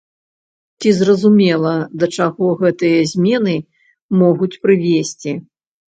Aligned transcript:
Ці 0.79 0.89
зразумела, 0.99 1.73
да 2.03 2.09
чаго 2.19 2.47
гэтыя 2.61 3.05
змены 3.15 3.55
могуць 4.23 4.55
прывесці? 4.65 5.31